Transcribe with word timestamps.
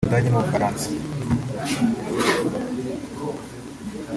Ubudage 0.03 0.29
n’Ubufaransa 0.29 0.87